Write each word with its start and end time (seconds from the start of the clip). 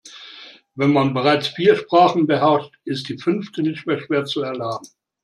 Wenn 0.73 0.93
man 0.93 1.13
bereits 1.13 1.49
vier 1.49 1.75
Sprachen 1.75 2.25
beherrscht, 2.25 2.71
ist 2.85 3.07
die 3.07 3.19
fünfte 3.19 3.61
nicht 3.61 3.85
mehr 3.85 3.99
schwer 3.99 4.25
zu 4.25 4.41
erlernen. 4.41 4.81